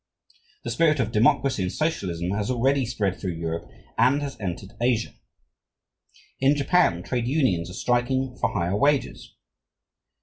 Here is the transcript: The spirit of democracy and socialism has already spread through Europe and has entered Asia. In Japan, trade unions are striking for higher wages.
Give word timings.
The 0.63 0.71
spirit 0.71 0.99
of 0.99 1.11
democracy 1.11 1.61
and 1.61 1.71
socialism 1.71 2.31
has 2.31 2.49
already 2.49 2.87
spread 2.87 3.19
through 3.19 3.33
Europe 3.35 3.69
and 3.99 4.19
has 4.23 4.35
entered 4.41 4.73
Asia. 4.81 5.13
In 6.39 6.55
Japan, 6.55 7.03
trade 7.03 7.27
unions 7.27 7.69
are 7.69 7.73
striking 7.75 8.35
for 8.35 8.51
higher 8.51 8.75
wages. 8.75 9.35